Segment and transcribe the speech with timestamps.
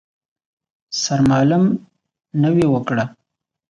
[1.01, 1.63] سرمالم
[2.43, 3.03] نوې وکړه.